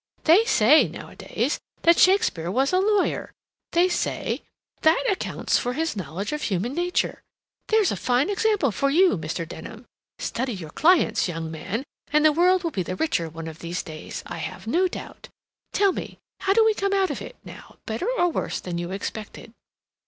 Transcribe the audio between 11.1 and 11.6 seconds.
young